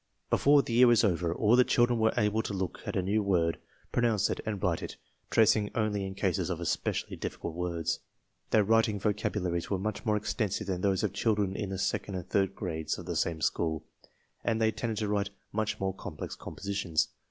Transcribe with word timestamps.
Before 0.31 0.63
the 0.63 0.73
year 0.73 0.87
was 0.87 1.03
over 1.03 1.31
all 1.31 1.55
the 1.55 1.63
children 1.63 1.99
were 1.99 2.11
able 2.17 2.41
to 2.41 2.55
look 2.55 2.79
at 2.87 2.95
a 2.95 3.03
new 3.03 3.21
word, 3.21 3.59
pronounce 3.91 4.31
it, 4.31 4.39
and 4.47 4.59
write 4.63 4.81
it, 4.81 4.97
trac 5.29 5.55
ing 5.55 5.69
only 5.75 6.07
in 6.07 6.15
cases 6.15 6.49
of 6.49 6.59
especially 6.59 7.15
difficult 7.15 7.53
words. 7.53 7.99
Their 8.49 8.63
writing 8.63 8.99
vocabularies 8.99 9.69
were 9.69 9.77
much 9.77 10.03
more 10.03 10.17
extensive 10.17 10.65
than 10.65 10.81
those 10.81 11.03
of 11.03 11.13
children 11.13 11.55
in 11.55 11.69
the 11.69 11.77
second 11.77 12.15
and 12.15 12.27
third 12.27 12.55
grades 12.55 12.97
of 12.97 13.05
the 13.05 13.15
same 13.15 13.41
school, 13.41 13.83
and 14.43 14.59
they 14.59 14.71
tended 14.71 14.97
to 14.97 15.07
write 15.07 15.29
much 15.51 15.79
more 15.79 15.93
complex 15.93 16.35
compositions. 16.35 17.09